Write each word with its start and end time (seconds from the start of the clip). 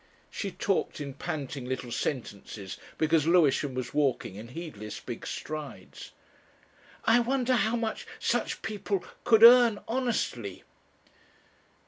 She 0.31 0.49
talked 0.49 0.99
in 0.99 1.13
panting 1.13 1.65
little 1.69 1.91
sentences, 1.91 2.79
because 2.97 3.27
Lewisham 3.27 3.75
was 3.75 3.93
walking 3.93 4.33
in 4.33 4.47
heedless 4.47 4.99
big 4.99 5.27
strides. 5.27 6.11
"I 7.05 7.19
wonder 7.19 7.53
how 7.55 7.75
much 7.75 8.07
such 8.17 8.63
people 8.63 9.05
could 9.23 9.43
earn 9.43 9.77
honestly." 9.87 10.63